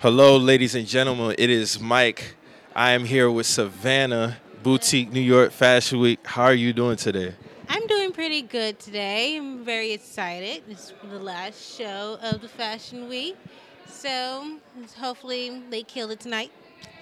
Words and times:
Hello, 0.00 0.36
ladies 0.36 0.76
and 0.76 0.86
gentlemen. 0.86 1.34
It 1.36 1.50
is 1.50 1.80
Mike. 1.80 2.36
I 2.72 2.92
am 2.92 3.04
here 3.04 3.28
with 3.28 3.46
Savannah, 3.46 4.36
Boutique 4.62 5.12
New 5.12 5.18
York 5.18 5.50
Fashion 5.50 5.98
Week. 5.98 6.24
How 6.24 6.44
are 6.44 6.54
you 6.54 6.72
doing 6.72 6.96
today? 6.96 7.34
I'm 7.68 7.84
doing 7.88 8.12
pretty 8.12 8.42
good 8.42 8.78
today. 8.78 9.36
I'm 9.36 9.64
very 9.64 9.90
excited. 9.90 10.62
It's 10.68 10.92
the 11.02 11.18
last 11.18 11.76
show 11.76 12.16
of 12.22 12.40
the 12.42 12.48
Fashion 12.48 13.08
Week. 13.08 13.36
So 13.88 14.60
hopefully 14.96 15.64
they 15.68 15.82
kill 15.82 16.12
it 16.12 16.20
tonight. 16.20 16.52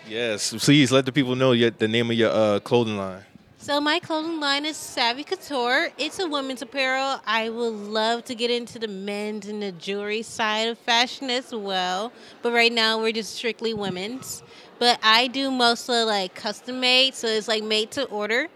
Yes, 0.08 0.54
please 0.64 0.90
let 0.90 1.04
the 1.04 1.12
people 1.12 1.36
know 1.36 1.52
your, 1.52 1.72
the 1.72 1.88
name 1.88 2.10
of 2.10 2.16
your 2.16 2.30
uh, 2.30 2.60
clothing 2.60 2.96
line. 2.96 3.24
So 3.58 3.80
my 3.80 3.98
clothing 3.98 4.38
line 4.38 4.64
is 4.64 4.76
Savvy 4.76 5.24
Couture. 5.24 5.88
It's 5.98 6.18
a 6.20 6.28
women's 6.28 6.62
apparel. 6.62 7.20
I 7.26 7.48
would 7.48 7.74
love 7.74 8.24
to 8.26 8.34
get 8.34 8.50
into 8.50 8.78
the 8.78 8.86
men's 8.86 9.48
and 9.48 9.60
the 9.62 9.72
jewelry 9.72 10.22
side 10.22 10.68
of 10.68 10.78
fashion 10.78 11.30
as 11.30 11.52
well, 11.52 12.12
but 12.42 12.52
right 12.52 12.72
now 12.72 13.00
we're 13.00 13.12
just 13.12 13.34
strictly 13.34 13.74
women's. 13.74 14.42
But 14.78 15.00
I 15.02 15.26
do 15.26 15.50
mostly 15.50 16.02
like 16.04 16.34
custom 16.34 16.80
made, 16.80 17.14
so 17.14 17.26
it's 17.26 17.48
like 17.48 17.64
made 17.64 17.90
to 17.92 18.04
order. 18.04 18.48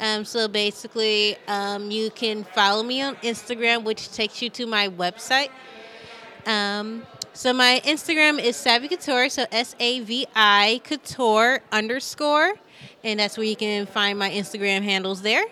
Um, 0.00 0.24
so 0.24 0.48
basically, 0.48 1.36
um, 1.46 1.90
you 1.90 2.10
can 2.10 2.44
follow 2.44 2.82
me 2.82 3.02
on 3.02 3.16
Instagram, 3.16 3.82
which 3.82 4.12
takes 4.12 4.40
you 4.40 4.48
to 4.50 4.66
my 4.66 4.88
website. 4.88 5.50
Um, 6.46 7.02
so 7.32 7.52
my 7.52 7.82
Instagram 7.84 8.40
is 8.40 8.56
Savvy 8.56 8.88
Couture, 8.88 9.28
so 9.28 9.44
S 9.50 9.74
A 9.80 10.00
V 10.00 10.26
I 10.34 10.80
Couture 10.84 11.60
underscore, 11.72 12.54
and 13.04 13.20
that's 13.20 13.36
where 13.36 13.46
you 13.46 13.56
can 13.56 13.86
find 13.86 14.18
my 14.18 14.30
Instagram 14.30 14.82
handles 14.82 15.22
there. 15.22 15.44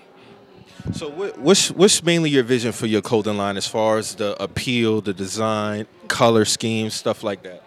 So, 0.92 1.10
what's 1.10 1.70
what's 1.70 2.02
mainly 2.02 2.30
your 2.30 2.42
vision 2.42 2.72
for 2.72 2.86
your 2.86 3.02
clothing 3.02 3.36
line 3.36 3.56
as 3.56 3.68
far 3.68 3.98
as 3.98 4.16
the 4.16 4.40
appeal, 4.42 5.00
the 5.00 5.14
design, 5.14 5.86
color 6.08 6.44
scheme, 6.44 6.90
stuff 6.90 7.22
like 7.22 7.44
that? 7.44 7.62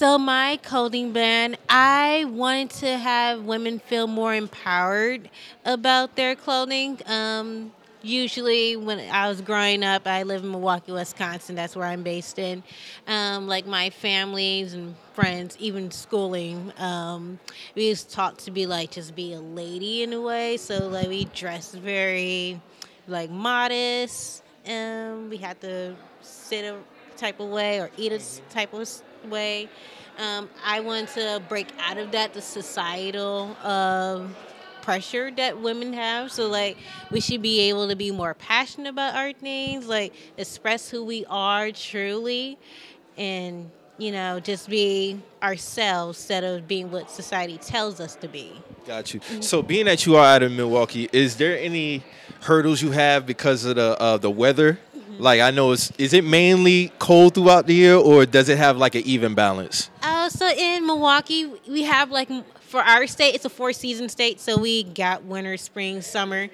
So 0.00 0.16
my 0.16 0.58
clothing 0.62 1.12
brand, 1.12 1.58
I 1.68 2.24
wanted 2.28 2.70
to 2.78 2.96
have 2.96 3.42
women 3.42 3.80
feel 3.80 4.06
more 4.06 4.34
empowered 4.34 5.28
about 5.64 6.16
their 6.16 6.34
clothing. 6.34 7.00
Um, 7.04 7.72
usually 8.02 8.76
when 8.76 8.98
I 9.10 9.28
was 9.28 9.40
growing 9.40 9.84
up, 9.84 10.06
I 10.06 10.22
live 10.22 10.42
in 10.42 10.50
Milwaukee, 10.50 10.92
Wisconsin. 10.92 11.54
That's 11.54 11.76
where 11.76 11.86
I'm 11.86 12.02
based 12.02 12.38
in. 12.38 12.62
Um, 13.06 13.46
like 13.46 13.66
my 13.66 13.90
families 13.90 14.74
and 14.74 14.94
friends, 15.14 15.56
even 15.58 15.90
schooling, 15.90 16.72
um, 16.78 17.38
we 17.74 17.88
was 17.88 18.04
taught 18.04 18.38
to 18.40 18.50
be 18.50 18.66
like 18.66 18.92
just 18.92 19.14
be 19.14 19.32
a 19.32 19.40
lady 19.40 20.02
in 20.02 20.12
a 20.12 20.20
way. 20.20 20.56
So 20.56 20.88
like 20.88 21.08
we 21.08 21.26
dressed 21.26 21.74
very 21.74 22.60
like 23.08 23.30
modest. 23.30 24.42
Um, 24.66 25.30
we 25.30 25.36
had 25.36 25.60
to 25.62 25.94
sit 26.22 26.64
a 26.64 26.76
type 27.16 27.40
of 27.40 27.48
way 27.48 27.80
or 27.80 27.90
eat 27.96 28.12
a 28.12 28.20
type 28.50 28.72
of 28.72 28.88
way. 29.28 29.68
Um, 30.18 30.50
I 30.64 30.80
want 30.80 31.08
to 31.10 31.42
break 31.48 31.68
out 31.78 31.96
of 31.96 32.12
that, 32.12 32.34
the 32.34 32.42
societal 32.42 33.56
uh, 33.62 34.26
pressure 34.82 35.30
that 35.32 35.60
women 35.60 35.92
have. 35.92 36.32
So, 36.32 36.48
like, 36.48 36.76
we 37.10 37.20
should 37.20 37.42
be 37.42 37.60
able 37.68 37.88
to 37.88 37.96
be 37.96 38.10
more 38.10 38.34
passionate 38.34 38.88
about 38.88 39.14
our 39.14 39.32
things, 39.32 39.86
like, 39.86 40.12
express 40.36 40.90
who 40.90 41.04
we 41.04 41.24
are 41.26 41.70
truly, 41.70 42.58
and, 43.16 43.70
you 43.98 44.12
know, 44.12 44.40
just 44.40 44.68
be 44.68 45.20
ourselves 45.42 46.18
instead 46.18 46.44
of 46.44 46.66
being 46.66 46.90
what 46.90 47.10
society 47.10 47.58
tells 47.58 48.00
us 48.00 48.16
to 48.16 48.28
be. 48.28 48.52
Got 48.86 49.14
you. 49.14 49.20
So, 49.40 49.62
being 49.62 49.86
that 49.86 50.06
you 50.06 50.16
are 50.16 50.24
out 50.24 50.42
of 50.42 50.52
Milwaukee, 50.52 51.08
is 51.12 51.36
there 51.36 51.58
any 51.58 52.02
hurdles 52.40 52.80
you 52.80 52.90
have 52.92 53.26
because 53.26 53.64
of 53.64 53.76
the 53.76 54.00
uh, 54.00 54.16
the 54.16 54.30
weather? 54.30 54.78
Like 55.18 55.40
I 55.40 55.50
know, 55.50 55.72
it's, 55.72 55.90
is 55.98 56.14
it 56.14 56.24
mainly 56.24 56.92
cold 56.98 57.34
throughout 57.34 57.66
the 57.66 57.74
year, 57.74 57.94
or 57.96 58.24
does 58.24 58.48
it 58.48 58.56
have 58.56 58.78
like 58.78 58.94
an 58.94 59.02
even 59.04 59.34
balance? 59.34 59.90
Uh, 60.02 60.30
so 60.30 60.48
in 60.48 60.86
Milwaukee, 60.86 61.46
we 61.68 61.82
have 61.82 62.10
like 62.10 62.30
for 62.70 62.80
our 62.80 63.08
state, 63.08 63.34
it's 63.34 63.44
a 63.44 63.50
four 63.50 63.72
season 63.72 64.08
state, 64.08 64.38
so 64.38 64.56
we 64.56 64.84
got 64.84 65.24
winter, 65.24 65.56
spring, 65.56 66.00
summer. 66.00 66.48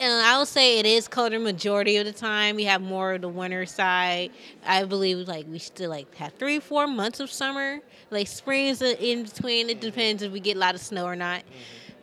And 0.00 0.26
I 0.26 0.38
would 0.38 0.48
say 0.48 0.78
it 0.78 0.84
is 0.84 1.08
colder 1.08 1.38
majority 1.38 1.96
of 1.96 2.04
the 2.04 2.12
time. 2.12 2.56
We 2.56 2.64
have 2.64 2.82
more 2.82 3.14
of 3.14 3.22
the 3.22 3.28
winter 3.28 3.64
side. 3.64 4.32
I 4.66 4.84
believe 4.84 5.28
like 5.28 5.46
we 5.48 5.58
still 5.58 5.88
like 5.88 6.14
have 6.16 6.34
three, 6.34 6.58
four 6.58 6.86
months 6.86 7.20
of 7.20 7.30
summer. 7.30 7.80
Like 8.10 8.28
spring 8.28 8.66
is 8.66 8.82
in 8.82 9.22
between. 9.22 9.70
It 9.70 9.80
depends 9.80 10.22
if 10.22 10.30
we 10.30 10.40
get 10.40 10.56
a 10.56 10.60
lot 10.60 10.74
of 10.74 10.82
snow 10.82 11.06
or 11.06 11.16
not. 11.16 11.42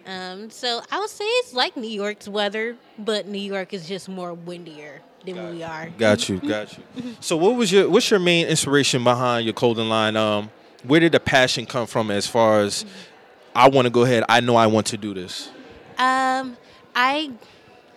Um, 0.07 0.49
so 0.49 0.81
I 0.89 0.99
would 0.99 1.09
say 1.09 1.25
it's 1.25 1.53
like 1.53 1.77
New 1.77 1.89
York's 1.89 2.27
weather, 2.27 2.75
but 2.97 3.27
New 3.27 3.37
York 3.37 3.73
is 3.73 3.87
just 3.87 4.09
more 4.09 4.33
windier 4.33 5.01
than 5.25 5.35
got 5.35 5.51
we 5.51 5.61
are. 5.61 5.89
Got 5.89 6.27
you, 6.29 6.39
got 6.39 6.75
you. 6.75 6.83
so 7.19 7.37
what 7.37 7.55
was 7.55 7.71
your 7.71 7.87
what's 7.87 8.09
your 8.09 8.19
main 8.19 8.47
inspiration 8.47 9.03
behind 9.03 9.45
your 9.45 9.53
clothing 9.53 9.89
line? 9.89 10.15
Um, 10.15 10.49
where 10.83 10.99
did 10.99 11.11
the 11.11 11.19
passion 11.19 11.65
come 11.65 11.85
from 11.85 12.09
as 12.09 12.25
far 12.25 12.61
as 12.61 12.85
I 13.59 13.67
want 13.67 13.87
to 13.87 13.89
go 13.89 14.03
ahead, 14.03 14.23
I 14.29 14.39
know 14.39 14.55
I 14.55 14.67
want 14.67 14.87
to 14.87 14.97
do 14.97 15.13
this? 15.13 15.49
Um, 15.97 16.55
I 16.95 17.31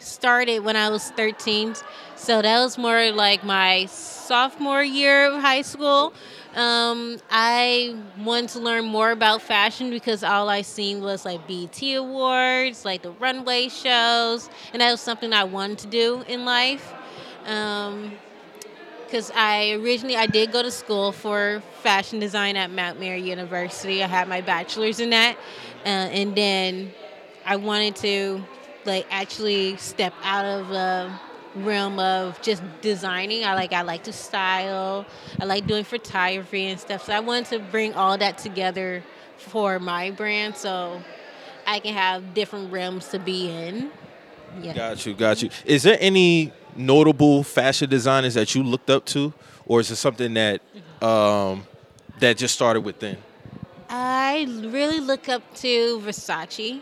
started 0.01 0.65
when 0.65 0.75
I 0.75 0.89
was 0.89 1.13
13. 1.13 1.77
So 2.17 2.43
that 2.43 2.59
was 2.59 2.77
more 2.77 3.13
like 3.13 3.45
my 3.45 3.87
sophomore 3.87 4.83
year 4.83 5.27
of 5.27 5.41
high 5.41 5.63
school. 5.63 6.15
Um, 6.57 7.19
I 7.31 7.97
wanted 8.19 8.51
to 8.51 8.59
learn 8.59 8.87
more 8.87 9.13
about 9.13 9.41
fashion 9.41 9.91
because 9.91 10.25
all 10.25 10.49
I 10.49 10.63
seen 10.63 11.01
was 11.01 11.25
like 11.25 11.47
BT 11.47 11.95
Awards, 11.95 12.85
like 12.85 13.03
the 13.03 13.13
runway 13.13 13.69
shows, 13.69 14.51
and 14.73 14.83
that 14.83 14.91
was 14.91 15.01
something 15.01 15.33
I 15.33 15.45
wanted 15.45 15.79
to 15.79 15.87
do 15.87 16.25
in 16.27 16.45
life. 16.45 16.93
Um, 17.47 18.11
because 19.13 19.31
I 19.35 19.73
originally 19.73 20.17
I 20.17 20.25
did 20.25 20.53
go 20.53 20.63
to 20.63 20.71
school 20.71 21.13
for 21.13 21.63
fashion 21.83 22.19
design 22.19 22.57
at 22.57 22.71
Mount 22.71 22.99
Mary 22.99 23.21
University. 23.21 24.03
I 24.03 24.07
had 24.07 24.27
my 24.27 24.41
bachelor's 24.41 25.01
in 25.01 25.11
that, 25.11 25.37
uh, 25.85 25.89
and 25.89 26.35
then 26.35 26.95
I 27.45 27.57
wanted 27.57 27.95
to 27.97 28.43
like 28.87 29.07
actually 29.11 29.77
step 29.77 30.15
out 30.23 30.47
of 30.47 30.69
the 30.69 31.13
realm 31.57 31.99
of 31.99 32.41
just 32.41 32.63
designing. 32.81 33.45
I 33.45 33.55
like 33.55 33.75
I 33.75 33.83
like 33.83 34.05
to 34.05 34.15
style. 34.15 35.05
I 35.39 35.45
like 35.45 35.67
doing 35.67 35.85
photography 35.85 36.69
and 36.69 36.81
stuff. 36.81 37.05
So 37.05 37.13
I 37.13 37.21
wanted 37.21 37.51
to 37.51 37.59
bring 37.59 37.93
all 37.93 38.17
that 38.17 38.39
together 38.39 39.05
for 39.37 39.79
my 39.79 40.11
brand, 40.11 40.57
so 40.57 41.03
I 41.67 41.81
can 41.81 41.93
have 41.93 42.33
different 42.33 42.73
realms 42.73 43.09
to 43.09 43.19
be 43.19 43.51
in. 43.51 43.91
Yeah. 44.63 44.73
Got 44.73 45.05
you, 45.05 45.13
got 45.13 45.43
you. 45.43 45.51
Is 45.67 45.83
there 45.83 45.99
any 46.01 46.51
notable 46.77 47.43
fashion 47.43 47.89
designers 47.89 48.35
that 48.35 48.55
you 48.55 48.63
looked 48.63 48.91
up 48.91 49.05
to, 49.07 49.33
or 49.67 49.81
is 49.81 49.91
it 49.91 49.97
something 49.97 50.35
that 50.35 50.61
um, 51.03 51.67
that 52.21 52.37
just 52.37 52.55
started 52.55 52.81
within? 52.81 53.17
I 53.89 54.47
really 54.65 55.01
look 55.01 55.29
up 55.29 55.43
to 55.57 56.01
Versace, 56.01 56.81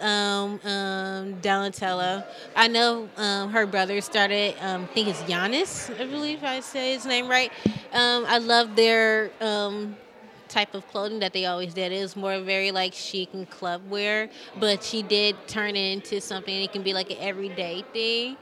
um, 0.00 0.60
um, 0.64 1.34
Donatella. 1.40 2.24
I 2.54 2.68
know 2.68 3.08
um, 3.16 3.50
her 3.50 3.66
brother 3.66 4.00
started. 4.00 4.54
Um, 4.60 4.84
I 4.84 4.86
think 4.94 5.08
it's 5.08 5.22
Giannis. 5.22 5.90
I 6.00 6.06
believe 6.06 6.44
I 6.44 6.60
say 6.60 6.92
his 6.94 7.04
name 7.04 7.28
right. 7.28 7.50
Um, 7.92 8.24
I 8.28 8.38
love 8.38 8.76
their 8.76 9.32
um, 9.40 9.96
type 10.48 10.74
of 10.74 10.86
clothing 10.88 11.18
that 11.20 11.32
they 11.32 11.46
always 11.46 11.74
did. 11.74 11.90
It 11.90 12.00
was 12.00 12.14
more 12.14 12.38
very 12.40 12.70
like 12.70 12.94
chic 12.94 13.30
and 13.32 13.48
club 13.50 13.82
wear, 13.90 14.30
but 14.60 14.84
she 14.84 15.02
did 15.02 15.36
turn 15.48 15.74
it 15.74 15.92
into 15.92 16.20
something. 16.20 16.54
It 16.54 16.72
can 16.72 16.82
be 16.82 16.92
like 16.94 17.10
an 17.10 17.18
everyday 17.18 17.82
thing. 17.92 18.36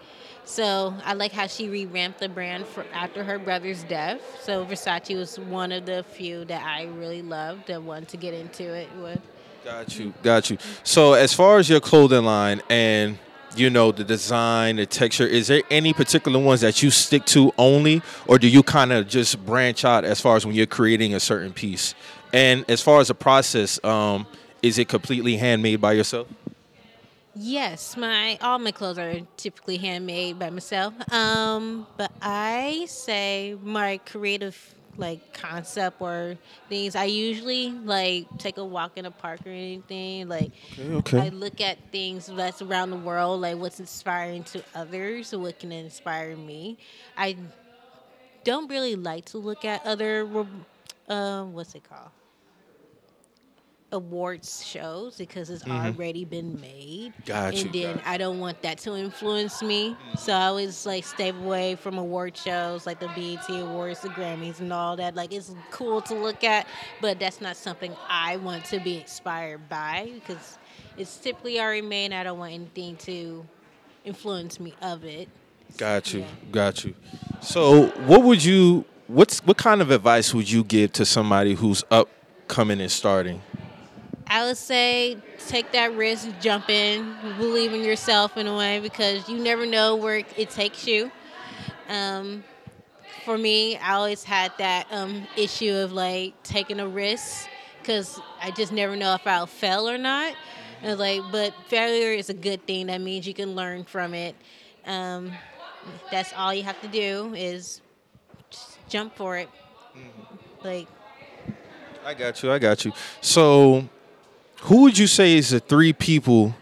So 0.45 0.95
I 1.05 1.15
like 1.15 1.33
how 1.33 1.47
she 1.47 1.69
revamped 1.69 2.21
the 2.21 2.29
brand 2.29 2.67
for 2.67 2.85
after 2.93 3.23
her 3.23 3.39
brother's 3.39 3.85
death. 3.85 4.21
So 4.43 4.65
Versace 4.65 5.17
was 5.17 5.39
one 5.39 5.73
of 5.73 5.87
the 5.87 6.03
few 6.03 6.45
that 6.47 6.65
I 6.65 6.85
really 6.85 7.23
loved 7.23 7.69
that 7.69 7.83
wanted 7.83 8.09
to 8.09 8.17
get 8.17 8.35
into 8.35 8.75
it 8.75 8.89
with. 8.97 9.21
Got 9.65 9.99
you, 9.99 10.15
got 10.23 10.51
you. 10.51 10.59
So 10.85 11.13
as 11.13 11.35
far 11.35 11.59
as 11.59 11.69
your 11.69 11.81
clothing 11.81 12.25
line 12.25 12.63
and 12.71 13.19
you 13.57 13.69
know 13.69 13.93
the 13.93 14.05
design, 14.05 14.77
the 14.77 14.87
texture, 14.87 15.27
is 15.27 15.49
there 15.49 15.63
any 15.71 15.93
particular 15.93 16.39
ones 16.39 16.61
that 16.63 16.83
you 16.83 16.91
stick 16.91 17.25
to 17.27 17.53
only, 17.59 18.03
or 18.27 18.39
do 18.39 18.49
you 18.49 18.63
kind 18.63 18.93
of 18.93 19.09
just 19.09 19.45
branch 19.45 19.85
out 19.85 20.05
as 20.05 20.21
far 20.21 20.37
as 20.37 20.47
when 20.47 20.55
you're 20.55 20.67
creating 20.67 21.15
a 21.15 21.21
certain 21.21 21.53
piece? 21.53 21.95
And 22.33 22.65
as 22.71 22.81
far 22.81 23.01
as 23.01 23.09
the 23.09 23.15
process, 23.15 23.83
um, 23.85 24.27
is 24.63 24.79
it 24.79 24.89
completely 24.89 25.37
handmade 25.37 25.81
by 25.81 25.93
yourself? 25.93 26.29
Yes, 27.35 27.97
my 27.97 28.39
all 28.43 28.59
my 28.59 28.73
clothes 28.73 28.99
are 28.99 29.21
typically 29.37 29.77
handmade 29.77 30.39
by 30.39 30.51
myself. 30.51 30.95
Um, 31.13 31.87
but 31.97 32.11
I 32.21 32.87
say 32.89 33.57
my 33.63 33.99
creative 33.99 34.75
like 34.97 35.33
concept 35.33 36.01
or 36.01 36.37
things. 36.69 36.97
I 36.97 37.05
usually 37.05 37.71
like 37.71 38.27
take 38.39 38.59
a 38.59 38.65
walk 38.65 38.99
in 38.99 39.07
a 39.07 39.11
park 39.11 39.41
or 39.47 39.51
anything. 39.51 40.29
Like 40.29 40.53
okay, 40.79 40.95
okay. 40.95 41.19
I 41.21 41.29
look 41.29 41.61
at 41.61 41.79
things 41.93 42.27
that's 42.27 42.63
around 42.63 42.91
the 42.91 42.97
world, 42.97 43.41
like 43.41 43.57
what's 43.57 43.79
inspiring 43.79 44.43
to 44.45 44.63
others, 44.75 45.35
what 45.35 45.59
can 45.61 45.71
inspire 45.71 46.37
me. 46.37 46.79
I 47.17 47.37
don't 48.45 48.69
really 48.69 48.97
like 48.97 49.27
to 49.27 49.39
look 49.39 49.65
at 49.65 49.87
other 49.87 50.27
uh, 51.09 51.45
what's 51.45 51.75
it 51.75 51.85
called 51.89 52.11
awards 53.93 54.65
shows 54.65 55.17
because 55.17 55.51
it's 55.51 55.67
already 55.67 56.25
been 56.25 56.61
made. 56.61 57.13
Mm-hmm. 57.13 57.27
Got 57.27 57.55
you, 57.55 57.65
and 57.65 57.73
then 57.75 57.97
got 57.97 58.07
I 58.07 58.17
don't 58.19 58.39
want 58.39 58.63
that 58.63 58.79
to 58.79 58.97
influence 58.97 59.63
me. 59.63 59.97
So 60.17 60.33
I 60.33 60.47
always 60.47 60.87
like 60.87 61.05
stay 61.05 61.31
away 61.31 61.75
from 61.77 61.99
award 61.99 62.37
shows 62.37 62.87
like 62.87 63.01
the 63.01 63.09
BET 63.09 63.49
Awards, 63.49 64.01
the 64.01 64.09
Grammys, 64.11 64.61
and 64.61 64.73
all 64.73 64.97
that. 64.97 65.15
Like 65.15 65.33
it's 65.33 65.55
cool 65.71 66.01
to 66.03 66.15
look 66.15 66.45
at, 66.45 66.67
but 67.01 67.19
that's 67.19 67.41
not 67.41 67.57
something 67.57 67.95
I 68.09 68.37
want 68.39 68.65
to 68.67 68.81
be 68.81 68.99
inspired 68.99 69.69
by 69.69 70.11
because 70.15 70.59
it's 70.97 71.17
typically 71.17 71.61
already 71.61 71.83
made. 71.83 72.07
And 72.07 72.15
I 72.15 72.23
don't 72.25 72.39
want 72.39 72.53
anything 72.53 72.97
to 72.99 73.47
influence 74.05 74.59
me 74.61 74.75
of 74.83 75.05
it. 75.05 75.29
Got 75.77 76.13
you, 76.13 76.21
Yeah. 76.21 76.27
got 76.51 76.85
you. 76.85 76.95
So, 77.41 77.89
what 78.07 78.23
would 78.23 78.45
you? 78.45 78.85
What's 79.07 79.45
what 79.45 79.57
kind 79.57 79.81
of 79.81 79.91
advice 79.91 80.33
would 80.35 80.49
you 80.51 80.63
give 80.63 80.93
to 80.93 81.05
somebody 81.05 81.55
who's 81.55 81.83
up, 81.91 82.09
coming 82.49 82.81
and 82.81 82.91
starting? 82.91 83.43
I 84.31 84.47
would 84.47 84.57
say 84.57 85.17
take 85.49 85.73
that 85.73 85.97
risk, 85.97 86.29
jump 86.41 86.71
in, 86.71 87.17
believe 87.37 87.73
in 87.73 87.83
yourself 87.83 88.37
in 88.37 88.47
a 88.47 88.57
way 88.57 88.79
because 88.79 89.29
you 89.29 89.37
never 89.37 89.67
know 89.67 89.97
where 89.97 90.23
it 90.37 90.51
takes 90.51 90.87
you. 90.87 91.11
Um, 91.89 92.45
for 93.25 93.37
me, 93.37 93.77
I 93.77 93.95
always 93.95 94.23
had 94.23 94.53
that 94.59 94.87
um, 94.93 95.27
issue 95.37 95.75
of 95.75 95.93
like 95.93 96.41
taking 96.45 96.79
a 96.79 96.87
risk 96.87 97.49
because 97.81 98.21
I 98.41 98.53
just 98.53 98.71
never 98.71 98.95
know 98.95 99.15
if 99.15 99.27
I'll 99.27 99.49
fail 99.49 99.91
or 99.91 99.99
not. 99.99 100.37
And 100.81 100.97
like, 100.97 101.23
but 101.33 101.53
failure 101.67 102.13
is 102.13 102.31
a 102.31 102.35
good 102.35 102.65
thing. 102.69 102.87
That 102.87 103.01
means 103.01 103.27
you 103.27 103.35
can 103.35 103.57
learn 103.57 103.83
from 103.83 104.15
it. 104.15 104.37
Um, 104.87 105.33
that's 106.13 106.33
all 106.35 106.55
you 106.55 106.63
have 106.63 106.81
to 106.83 106.89
do 106.89 107.35
is 107.35 107.81
jump 108.89 109.17
for 109.17 109.39
it. 109.39 109.49
Like. 110.63 110.87
I 112.05 112.15
got 112.15 112.41
you. 112.45 112.53
I 112.53 112.61
got 112.61 112.85
you. 112.85 112.93
So, 113.21 113.89
who 114.63 114.83
would 114.83 114.99
you 114.99 115.07
say 115.07 115.37
is 115.37 115.51
the 115.51 115.61
three 115.61 115.93
people 115.93 116.55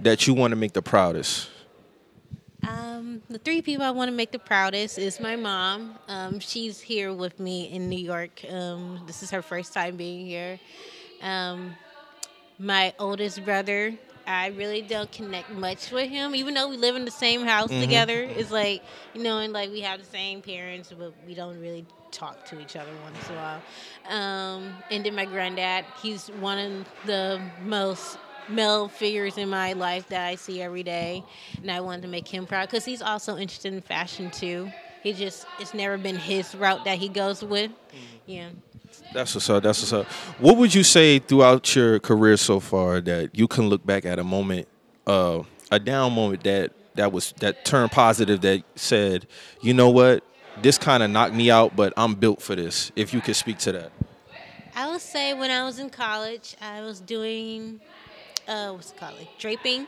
that 0.00 0.26
you 0.26 0.34
want 0.34 0.52
to 0.52 0.56
make 0.56 0.72
the 0.72 0.82
proudest? 0.82 1.48
Um, 2.66 3.22
the 3.28 3.38
three 3.38 3.62
people 3.62 3.84
I 3.84 3.90
want 3.90 4.08
to 4.08 4.16
make 4.16 4.30
the 4.30 4.38
proudest 4.38 4.98
is 4.98 5.18
my 5.18 5.36
mom. 5.36 5.98
Um, 6.08 6.40
she's 6.40 6.80
here 6.80 7.12
with 7.12 7.40
me 7.40 7.64
in 7.70 7.88
New 7.88 7.98
York. 7.98 8.44
Um, 8.48 9.02
this 9.06 9.22
is 9.22 9.30
her 9.30 9.42
first 9.42 9.72
time 9.72 9.96
being 9.96 10.26
here. 10.26 10.60
Um, 11.22 11.74
my 12.58 12.94
oldest 12.98 13.44
brother, 13.44 13.94
I 14.26 14.48
really 14.48 14.82
don't 14.82 15.10
connect 15.10 15.50
much 15.50 15.90
with 15.90 16.08
him, 16.08 16.34
even 16.34 16.54
though 16.54 16.68
we 16.68 16.76
live 16.76 16.94
in 16.94 17.04
the 17.04 17.10
same 17.10 17.42
house 17.42 17.70
together. 17.70 18.22
It's 18.22 18.50
like, 18.50 18.82
you 19.14 19.22
know, 19.22 19.38
and 19.38 19.52
like 19.52 19.70
we 19.70 19.80
have 19.80 19.98
the 19.98 20.06
same 20.06 20.40
parents, 20.40 20.92
but 20.96 21.14
we 21.26 21.34
don't 21.34 21.58
really 21.58 21.84
talk 22.10 22.44
to 22.46 22.60
each 22.60 22.76
other 22.76 22.90
once 23.02 23.28
in 23.28 23.34
a 23.34 23.38
while. 23.38 23.62
Um, 24.08 24.74
and 24.90 25.04
then 25.04 25.14
my 25.14 25.24
granddad, 25.24 25.84
he's 26.02 26.28
one 26.28 26.58
of 26.58 26.88
the 27.06 27.40
most 27.64 28.18
male 28.48 28.88
figures 28.88 29.38
in 29.38 29.48
my 29.48 29.72
life 29.72 30.08
that 30.08 30.26
I 30.26 30.34
see 30.34 30.60
every 30.60 30.82
day, 30.82 31.24
and 31.60 31.70
I 31.70 31.80
wanted 31.80 32.02
to 32.02 32.08
make 32.08 32.26
him 32.26 32.46
proud 32.46 32.68
because 32.68 32.84
he's 32.84 33.02
also 33.02 33.36
interested 33.36 33.72
in 33.72 33.80
fashion 33.80 34.30
too. 34.30 34.70
He 35.02 35.12
just 35.12 35.46
it's 35.58 35.72
never 35.72 35.96
been 35.96 36.16
his 36.16 36.54
route 36.54 36.84
that 36.84 36.98
he 36.98 37.08
goes 37.08 37.42
with. 37.42 37.70
Yeah. 38.26 38.50
That's 39.12 39.34
what's 39.34 39.48
up. 39.50 39.62
That's 39.62 39.80
what's 39.80 39.92
up. 39.92 40.06
What 40.38 40.56
would 40.56 40.74
you 40.74 40.84
say 40.84 41.18
throughout 41.18 41.74
your 41.74 41.98
career 41.98 42.36
so 42.36 42.60
far 42.60 43.00
that 43.00 43.30
you 43.36 43.48
can 43.48 43.68
look 43.68 43.84
back 43.84 44.04
at 44.04 44.18
a 44.18 44.24
moment, 44.24 44.68
uh, 45.06 45.42
a 45.70 45.78
down 45.78 46.12
moment 46.12 46.44
that 46.44 46.72
that 46.94 47.12
was 47.12 47.32
that 47.38 47.64
turned 47.64 47.90
positive 47.90 48.40
that 48.42 48.62
said, 48.76 49.26
you 49.62 49.74
know 49.74 49.90
what, 49.90 50.22
this 50.62 50.78
kind 50.78 51.02
of 51.02 51.10
knocked 51.10 51.34
me 51.34 51.50
out, 51.50 51.76
but 51.76 51.92
I'm 51.96 52.14
built 52.14 52.42
for 52.42 52.54
this. 52.54 52.92
If 52.96 53.14
you 53.14 53.20
could 53.20 53.36
speak 53.36 53.58
to 53.58 53.72
that. 53.72 53.92
I 54.74 54.90
would 54.90 55.00
say 55.00 55.34
when 55.34 55.50
I 55.50 55.64
was 55.64 55.78
in 55.78 55.90
college, 55.90 56.56
I 56.60 56.82
was 56.82 57.00
doing, 57.00 57.80
uh, 58.46 58.72
what's 58.72 58.92
it 58.92 58.96
called, 58.96 59.18
like 59.18 59.38
draping. 59.38 59.86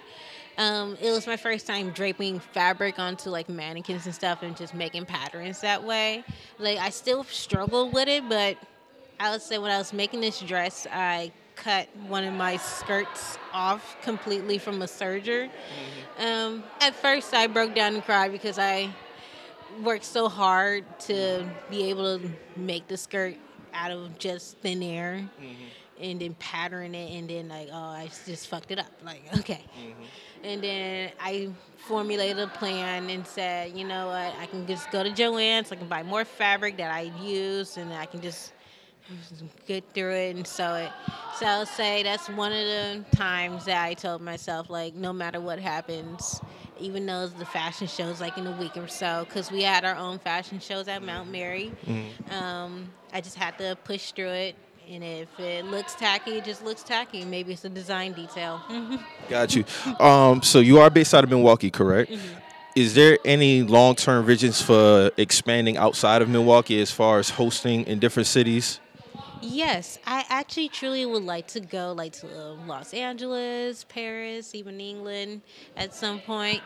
Um, 0.58 0.98
it 1.00 1.10
was 1.10 1.26
my 1.26 1.36
first 1.36 1.66
time 1.66 1.90
draping 1.90 2.38
fabric 2.38 2.98
onto 2.98 3.30
like 3.30 3.48
mannequins 3.48 4.04
and 4.06 4.14
stuff 4.14 4.42
and 4.42 4.56
just 4.56 4.74
making 4.74 5.06
patterns 5.06 5.60
that 5.60 5.82
way. 5.82 6.24
Like 6.58 6.78
I 6.78 6.90
still 6.90 7.25
struggle 7.25 7.90
with 7.90 8.08
it, 8.08 8.28
but 8.28 8.58
I 9.18 9.30
would 9.30 9.40
say 9.40 9.58
when 9.58 9.70
I 9.70 9.78
was 9.78 9.92
making 9.92 10.20
this 10.20 10.40
dress, 10.40 10.86
I 10.92 11.32
cut 11.56 11.88
one 12.08 12.25
of 12.25 12.34
my 12.34 12.56
skirts 12.56 13.38
off 13.52 13.96
completely 14.02 14.58
from 14.58 14.82
a 14.82 14.86
serger. 14.86 15.48
Um, 16.18 16.64
at 16.80 16.94
first, 16.94 17.32
I 17.32 17.46
broke 17.46 17.75
down 17.75 17.94
and 17.94 18.04
cried 18.04 18.32
because 18.32 18.58
I 18.58 18.90
worked 19.82 20.04
so 20.04 20.28
hard 20.28 20.84
to 21.00 21.48
be 21.70 21.84
able 21.84 22.19
to 22.19 22.30
make 22.56 22.88
the 22.88 22.96
skirt 22.96 23.36
out 23.74 23.90
of 23.90 24.19
just 24.19 24.58
thin 24.58 24.82
air 24.82 25.28
mm-hmm. 25.40 25.54
and 26.00 26.20
then 26.20 26.34
pattern 26.34 26.94
it 26.94 27.16
and 27.16 27.28
then 27.28 27.48
like 27.48 27.69
oh 27.72 27.76
I 27.76 28.10
just 28.26 28.48
fucked 28.48 28.70
it 28.70 28.78
up. 28.78 28.90
Like 29.04 29.22
okay. 29.38 29.64
Mm-hmm. 29.78 30.02
And 30.44 30.62
then 30.62 31.12
I 31.20 31.50
formulated 31.76 32.38
a 32.40 32.48
plan 32.48 33.08
and 33.08 33.26
said 33.26 33.76
you 33.76 33.86
know 33.86 34.08
what? 34.08 34.34
I 34.40 34.46
can 34.46 34.66
just 34.66 34.90
go 34.90 35.02
to 35.02 35.10
Joann's. 35.10 35.72
I 35.72 35.76
can 35.76 35.88
buy 35.88 36.02
more 36.02 36.25
fabric 36.25 36.76
that 36.78 36.92
I 36.92 37.12
use 37.22 37.76
and 37.76 37.92
I 37.92 38.06
can 38.06 38.20
just 38.20 38.52
get 39.66 39.84
through 39.94 40.14
it 40.14 40.37
and 40.37 40.46
sew 40.46 40.75
it 40.75 40.90
so 41.38 41.46
I'll 41.46 41.66
say 41.66 42.02
that's 42.02 42.28
one 42.28 42.52
of 42.52 42.58
the 42.58 43.04
times 43.16 43.64
that 43.64 43.84
I 43.84 43.94
told 43.94 44.22
myself 44.22 44.70
like 44.70 44.94
no 44.94 45.12
matter 45.12 45.40
what 45.40 45.58
happens 45.58 46.40
even 46.81 47.06
though 47.06 47.26
the 47.26 47.44
fashion 47.44 47.87
shows 47.87 48.20
like 48.20 48.38
in 48.38 48.46
a 48.46 48.56
week 48.58 48.76
or 48.76 48.88
so 48.88 49.25
because 49.28 49.50
we 49.50 49.62
had 49.62 49.84
our 49.84 49.96
own 49.96 50.19
fashion 50.19 50.58
shows 50.60 50.88
at 50.88 51.02
Mount 51.02 51.31
Mary 51.31 51.72
um, 52.31 52.88
I 53.12 53.20
just 53.20 53.37
had 53.37 53.58
to 53.58 53.76
push 53.84 54.12
through 54.12 54.28
it. 54.31 54.56
And 54.88 55.04
if 55.04 55.28
it 55.38 55.64
looks 55.66 55.94
tacky, 55.94 56.32
it 56.32 56.44
just 56.44 56.64
looks 56.64 56.82
tacky. 56.82 57.25
Maybe 57.25 57.52
it's 57.52 57.64
a 57.64 57.69
design 57.69 58.14
detail. 58.14 58.60
Got 59.28 59.54
you. 59.54 59.64
Um, 60.00 60.43
so 60.43 60.58
you 60.60 60.81
are 60.81 60.90
based 60.90 61.14
out 61.14 61.25
of 61.25 61.31
Milwaukee, 61.31 61.70
correct? 61.70 62.12
Is 62.75 62.94
there 62.94 63.19
any 63.25 63.62
long-term 63.62 64.25
visions 64.25 64.60
for 64.60 65.10
expanding 65.16 65.76
outside 65.76 66.22
of 66.22 66.28
Milwaukee 66.28 66.81
as 66.81 66.90
far 66.90 67.19
as 67.19 67.31
hosting 67.31 67.84
in 67.87 67.99
different 67.99 68.26
cities? 68.26 68.81
Yes, 69.42 69.98
I 70.06 70.24
actually 70.28 70.68
truly 70.68 71.04
would 71.04 71.24
like 71.24 71.48
to 71.48 71.60
go 71.60 71.92
like 71.92 72.12
to 72.14 72.26
uh, 72.28 72.54
Los 72.66 72.94
Angeles, 72.94 73.84
Paris, 73.84 74.54
even 74.54 74.80
England 74.80 75.42
at 75.76 75.94
some 75.94 76.20
point. 76.20 76.62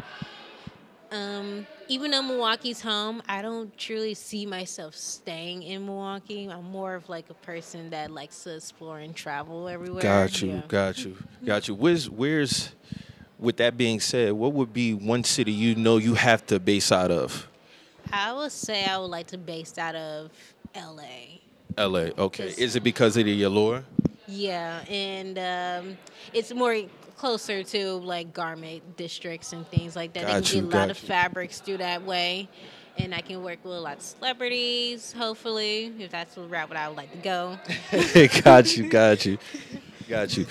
Um, 1.13 1.67
even 1.89 2.11
though 2.11 2.23
Milwaukee's 2.23 2.81
home, 2.81 3.23
I 3.29 3.41
don't 3.41 3.77
truly 3.79 4.15
see 4.15 4.45
myself 4.45 4.97
staying 4.97 5.63
in 5.63 5.87
Milwaukee. 5.87 6.49
I'm 6.51 6.65
more 6.65 6.95
of 6.97 7.09
like 7.09 7.31
a 7.31 7.35
person 7.35 7.91
that 7.91 8.11
likes 8.11 8.43
to 8.45 8.57
explore 8.57 8.99
and 8.99 9.15
travel 9.15 9.69
everywhere. 9.69 10.03
Got 10.03 10.43
you, 10.43 10.49
Yeah. 10.49 10.63
got 10.67 11.05
you, 11.05 11.17
got 11.47 11.69
you. 11.69 11.75
Where's 11.75 12.11
where's 12.11 12.71
with 13.39 13.59
that 13.59 13.77
being 13.77 14.01
said, 14.01 14.33
what 14.33 14.53
would 14.53 14.73
be 14.73 14.95
one 14.95 15.23
city 15.23 15.53
you 15.53 15.75
know 15.77 15.99
you 15.99 16.15
have 16.15 16.45
to 16.47 16.59
base 16.59 16.91
out 16.91 17.11
of? 17.11 17.47
I 18.13 18.33
would 18.33 18.53
say 18.53 18.85
I 18.85 18.99
would 18.99 19.07
like 19.11 19.29
to 19.29 19.39
base 19.39 19.79
out 19.79 19.95
of 19.95 20.31
LA. 20.75 21.39
LA. 21.79 22.09
Okay. 22.19 22.55
Is 22.57 22.77
it 22.77 22.83
because 22.83 23.17
of 23.17 23.25
the 23.25 23.43
allure? 23.43 23.85
Yeah, 24.29 24.81
and 24.89 25.39
um, 25.39 25.99
it's 26.33 26.53
more 26.53 26.77
closer 27.17 27.63
to 27.63 27.93
like 27.93 28.33
garment 28.33 28.97
districts 28.97 29.53
and 29.53 29.67
things 29.69 29.97
like 29.97 30.13
that. 30.15 30.27
Got 30.27 30.45
they 30.45 30.57
you, 30.57 30.63
can 30.63 30.71
get 30.71 30.77
a 30.77 30.81
lot 30.81 30.91
of 30.91 31.03
you. 31.03 31.09
fabrics 31.09 31.61
through 31.61 31.79
that 31.79 32.03
way. 32.03 32.49
And 32.99 33.15
I 33.15 33.21
can 33.21 33.43
work 33.43 33.59
with 33.63 33.75
a 33.75 33.81
lot 33.81 33.99
of 33.99 34.03
celebrities, 34.03 35.13
hopefully, 35.13 35.93
if 35.99 36.11
that's 36.11 36.35
the 36.35 36.43
route 36.43 36.75
I 36.75 36.89
would 36.89 36.97
like 36.97 37.13
to 37.13 37.19
go. 37.19 37.59
got 38.43 38.75
you, 38.75 38.89
got 38.89 39.27
you, 39.27 39.37
got 40.09 40.35
you. 40.35 40.47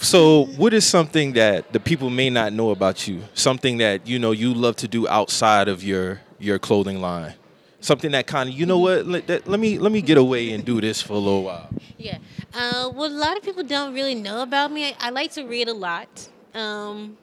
So, 0.00 0.46
what 0.56 0.72
is 0.72 0.86
something 0.86 1.34
that 1.34 1.74
the 1.74 1.80
people 1.80 2.08
may 2.08 2.30
not 2.30 2.54
know 2.54 2.70
about 2.70 3.06
you? 3.06 3.20
Something 3.34 3.76
that 3.78 4.06
you 4.06 4.18
know 4.18 4.30
you 4.30 4.54
love 4.54 4.76
to 4.76 4.88
do 4.88 5.06
outside 5.08 5.68
of 5.68 5.84
your 5.84 6.22
your 6.38 6.58
clothing 6.58 7.02
line? 7.02 7.34
Something 7.80 8.12
that 8.12 8.26
kind 8.26 8.48
of 8.48 8.54
you 8.54 8.66
know 8.66 8.78
what? 8.78 9.06
Let, 9.06 9.26
that, 9.26 9.48
let 9.48 9.58
me 9.58 9.78
let 9.78 9.92
me 9.92 10.02
get 10.02 10.18
away 10.18 10.52
and 10.52 10.64
do 10.64 10.80
this 10.80 11.00
for 11.00 11.14
a 11.14 11.18
little 11.18 11.44
while. 11.44 11.68
Yeah. 11.98 12.16
Uh, 12.54 12.88
what 12.88 13.10
a 13.10 13.14
lot 13.14 13.36
of 13.36 13.42
people 13.42 13.62
don't 13.62 13.92
really 13.92 14.14
know 14.14 14.40
about 14.40 14.72
me, 14.72 14.86
I, 14.86 14.94
I 14.98 15.10
like 15.10 15.32
to 15.32 15.44
read 15.44 15.68
a 15.68 15.74
lot. 15.74 16.30
Um, 16.54 17.18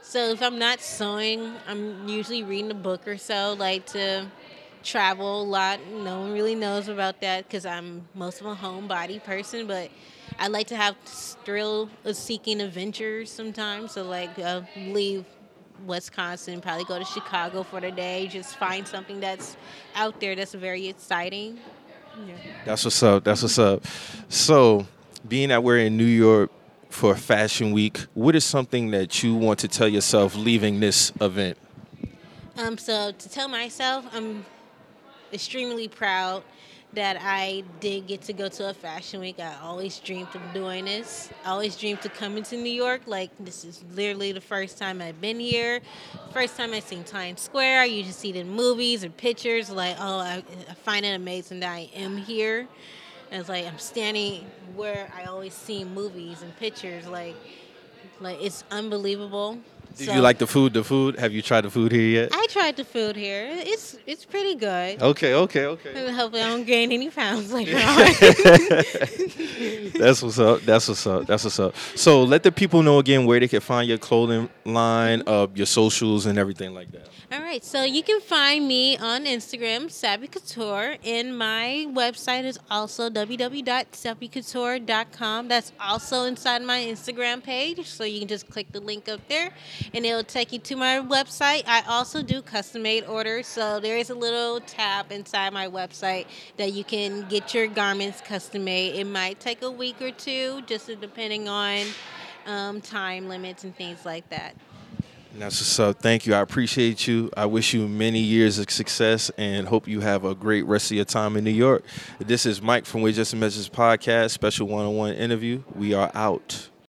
so 0.00 0.30
if 0.30 0.40
I'm 0.40 0.58
not 0.58 0.80
sewing, 0.80 1.52
I'm 1.68 2.08
usually 2.08 2.42
reading 2.42 2.70
a 2.70 2.74
book 2.74 3.06
or 3.06 3.18
so. 3.18 3.54
Like 3.58 3.84
to 3.88 4.26
travel 4.82 5.42
a 5.42 5.44
lot. 5.44 5.80
No 5.90 6.20
one 6.20 6.32
really 6.32 6.54
knows 6.54 6.88
about 6.88 7.20
that 7.20 7.46
because 7.46 7.66
I'm 7.66 8.08
most 8.14 8.40
of 8.40 8.46
a 8.46 8.54
homebody 8.54 9.22
person, 9.22 9.66
but 9.66 9.90
I 10.38 10.48
like 10.48 10.68
to 10.68 10.76
have 10.76 10.96
thrill 11.04 11.88
seeking 12.12 12.60
adventures 12.60 13.30
sometimes. 13.30 13.92
So 13.92 14.04
like 14.04 14.38
uh, 14.38 14.62
leave 14.76 15.24
Wisconsin, 15.86 16.60
probably 16.60 16.84
go 16.84 16.98
to 16.98 17.04
Chicago 17.04 17.62
for 17.62 17.80
the 17.80 17.90
day, 17.90 18.26
just 18.28 18.56
find 18.56 18.86
something 18.86 19.20
that's 19.20 19.56
out 19.94 20.20
there 20.20 20.34
that's 20.34 20.54
very 20.54 20.86
exciting. 20.88 21.58
Yeah. 22.26 22.34
That's 22.64 22.84
what's 22.84 23.02
up. 23.02 23.24
That's 23.24 23.42
what's 23.42 23.58
up. 23.58 23.84
So, 24.28 24.86
being 25.26 25.48
that 25.48 25.62
we're 25.62 25.78
in 25.78 25.96
New 25.96 26.04
York 26.04 26.50
for 26.88 27.16
Fashion 27.16 27.72
Week, 27.72 27.98
what 28.14 28.36
is 28.36 28.44
something 28.44 28.92
that 28.92 29.22
you 29.22 29.34
want 29.34 29.58
to 29.60 29.68
tell 29.68 29.88
yourself 29.88 30.36
leaving 30.36 30.80
this 30.80 31.12
event? 31.20 31.58
Um, 32.56 32.78
so 32.78 33.10
to 33.10 33.28
tell 33.28 33.48
myself, 33.48 34.06
I'm 34.12 34.46
extremely 35.32 35.88
proud 35.88 36.44
that 36.94 37.18
I 37.20 37.64
did 37.80 38.06
get 38.06 38.22
to 38.22 38.32
go 38.32 38.48
to 38.48 38.70
a 38.70 38.74
fashion 38.74 39.20
week. 39.20 39.40
I 39.40 39.56
always 39.62 39.98
dreamed 39.98 40.34
of 40.34 40.40
doing 40.52 40.84
this. 40.84 41.30
I 41.44 41.50
always 41.50 41.76
dreamed 41.76 42.02
to 42.02 42.08
come 42.08 42.36
into 42.36 42.56
New 42.56 42.72
York. 42.72 43.02
Like 43.06 43.30
this 43.38 43.64
is 43.64 43.84
literally 43.94 44.32
the 44.32 44.40
first 44.40 44.78
time 44.78 45.02
I've 45.02 45.20
been 45.20 45.40
here. 45.40 45.80
First 46.32 46.56
time 46.56 46.72
I've 46.72 46.84
seen 46.84 47.04
Times 47.04 47.40
Square. 47.40 47.80
I 47.80 47.84
usually 47.86 48.12
see 48.12 48.30
it 48.30 48.36
in 48.36 48.50
movies 48.50 49.04
or 49.04 49.10
pictures. 49.10 49.70
Like 49.70 49.96
oh, 49.98 50.18
I, 50.18 50.42
I 50.68 50.74
find 50.74 51.04
it 51.04 51.14
amazing 51.14 51.60
that 51.60 51.72
I 51.72 51.88
am 51.94 52.16
here. 52.16 52.68
And 53.30 53.40
it's 53.40 53.48
like 53.48 53.66
I'm 53.66 53.78
standing 53.78 54.44
where 54.76 55.12
I 55.16 55.24
always 55.24 55.54
see 55.54 55.84
movies 55.84 56.42
and 56.42 56.56
pictures. 56.56 57.06
Like 57.06 57.34
like 58.20 58.38
it's 58.40 58.64
unbelievable. 58.70 59.58
Do 59.96 60.04
So- 60.04 60.12
you 60.14 60.20
like 60.20 60.38
the 60.38 60.46
food? 60.46 60.72
The 60.74 60.84
food? 60.84 61.18
Have 61.18 61.32
you 61.32 61.42
tried 61.42 61.62
the 61.62 61.70
food 61.70 61.90
here 61.92 62.22
yet? 62.22 62.28
I 62.32 62.46
tried 62.50 62.76
the 62.76 62.84
food 62.84 63.16
here. 63.16 63.46
It's 63.50 63.96
it's 64.06 64.24
pretty 64.24 64.54
good. 64.56 65.00
Okay, 65.02 65.34
okay, 65.34 65.66
okay. 65.66 66.10
Hopefully, 66.12 66.42
I 66.42 66.48
don't 66.48 66.64
gain 66.66 66.90
any 66.92 67.10
pounds 67.10 67.52
later 67.52 67.76
on. 67.76 67.84
That's 69.98 70.22
what's 70.22 70.38
up. 70.38 70.60
That's 70.62 70.88
what's 70.88 71.06
up. 71.06 71.26
That's 71.26 71.44
what's 71.44 71.58
up. 71.60 71.74
So 71.94 72.22
let 72.24 72.42
the 72.42 72.50
people 72.52 72.82
know 72.82 72.98
again 72.98 73.24
where 73.26 73.38
they 73.40 73.48
can 73.48 73.60
find 73.60 73.86
your 73.88 73.98
clothing 73.98 74.48
line, 74.64 75.22
uh, 75.26 75.46
your 75.54 75.66
socials, 75.66 76.24
and 76.26 76.38
everything 76.38 76.74
like 76.74 76.90
that. 76.92 77.08
All 77.32 77.40
right, 77.40 77.64
so 77.64 77.82
you 77.84 78.02
can 78.02 78.20
find 78.20 78.66
me 78.68 78.96
on 78.98 79.24
Instagram, 79.24 79.90
Savvy 79.90 80.28
Couture, 80.28 80.96
and 81.04 81.36
my 81.36 81.86
website 81.92 82.44
is 82.44 82.58
also 82.70 83.08
www.savvycouture.com. 83.10 85.48
That's 85.48 85.72
also 85.80 86.24
inside 86.24 86.62
my 86.62 86.80
Instagram 86.84 87.42
page, 87.42 87.86
so 87.88 88.04
you 88.04 88.18
can 88.20 88.28
just 88.28 88.48
click 88.50 88.70
the 88.72 88.80
link 88.80 89.08
up 89.08 89.26
there, 89.28 89.50
and 89.92 90.06
it'll 90.06 90.24
take 90.24 90.52
you 90.52 90.58
to 90.60 90.76
my 90.76 91.00
website. 91.00 91.64
I 91.66 91.82
also 91.88 92.22
do 92.22 92.40
custom 92.42 92.82
made 92.82 93.04
orders, 93.04 93.46
so 93.46 93.80
there 93.80 93.96
is 93.96 94.10
a 94.10 94.14
little 94.14 94.60
tab 94.60 95.12
inside 95.12 95.52
my 95.52 95.68
website 95.68 96.26
that 96.56 96.72
you 96.72 96.84
can 96.84 97.28
get 97.28 97.54
your 97.54 97.66
garments 97.66 98.20
custom 98.20 98.64
made. 98.64 98.94
It 98.94 99.06
might 99.06 99.40
take 99.40 99.62
a 99.62 99.70
week 99.70 100.00
or 100.00 100.10
two, 100.10 100.62
just 100.62 100.86
depending 101.00 101.48
on 101.48 101.86
um, 102.46 102.80
time 102.80 103.28
limits 103.28 103.64
and 103.64 103.76
things 103.76 104.04
like 104.04 104.28
that. 104.30 104.54
That's 105.36 105.60
what's 105.60 105.80
up. 105.80 106.00
Thank 106.00 106.26
you. 106.26 106.34
I 106.34 106.40
appreciate 106.40 107.08
you. 107.08 107.28
I 107.36 107.46
wish 107.46 107.74
you 107.74 107.88
many 107.88 108.20
years 108.20 108.60
of 108.60 108.70
success 108.70 109.32
and 109.36 109.66
hope 109.66 109.88
you 109.88 110.00
have 110.00 110.24
a 110.24 110.32
great 110.32 110.64
rest 110.64 110.92
of 110.92 110.96
your 110.96 111.04
time 111.04 111.36
in 111.36 111.42
New 111.42 111.50
York. 111.50 111.82
This 112.20 112.46
is 112.46 112.62
Mike 112.62 112.86
from 112.86 113.02
We're 113.02 113.12
Just 113.12 113.34
Message 113.34 113.72
podcast, 113.72 114.30
special 114.30 114.68
one 114.68 114.86
on 114.86 114.94
one 114.94 115.12
interview. 115.14 115.64
We 115.74 115.92
are 115.92 116.10
out. 116.14 116.68